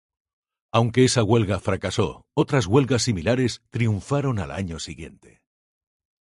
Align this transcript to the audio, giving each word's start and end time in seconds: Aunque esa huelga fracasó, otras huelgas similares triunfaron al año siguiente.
Aunque 0.71 1.05
esa 1.05 1.23
huelga 1.23 1.59
fracasó, 1.59 2.25
otras 2.35 2.65
huelgas 2.65 3.03
similares 3.03 3.61
triunfaron 3.69 4.39
al 4.39 4.49
año 4.49 4.79
siguiente. 4.79 5.43